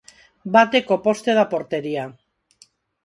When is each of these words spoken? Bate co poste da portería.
Bate 0.55 0.79
co 0.87 0.95
poste 1.05 1.31
da 1.37 1.49
portería. 1.53 2.05